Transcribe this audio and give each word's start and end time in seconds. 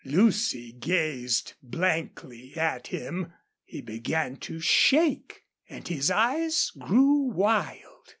Lucy 0.03 0.71
gazed 0.71 1.53
blankly 1.61 2.55
at 2.57 2.87
him. 2.87 3.31
He 3.63 3.81
began 3.81 4.35
to 4.37 4.59
shake, 4.59 5.43
and 5.69 5.87
his 5.87 6.09
eyes 6.09 6.71
grew 6.71 7.19
wild. 7.31 8.09